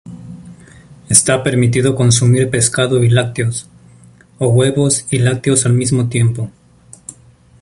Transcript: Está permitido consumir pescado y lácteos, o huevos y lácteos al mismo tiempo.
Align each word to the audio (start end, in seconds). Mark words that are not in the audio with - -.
Está 1.09 1.43
permitido 1.43 1.93
consumir 1.93 2.49
pescado 2.49 3.03
y 3.03 3.09
lácteos, 3.11 3.69
o 4.39 4.47
huevos 4.49 5.05
y 5.11 5.19
lácteos 5.19 5.67
al 5.67 5.73
mismo 5.73 6.09
tiempo. 6.09 6.49